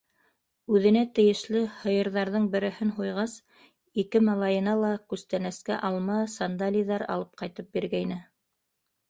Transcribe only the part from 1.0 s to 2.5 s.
тейешле һыйырҙарҙың